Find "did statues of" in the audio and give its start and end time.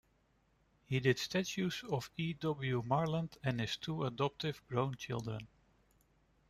0.99-2.09